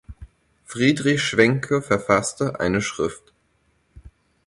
[0.65, 3.35] Friedrich Schwenke verfasste eine Schrift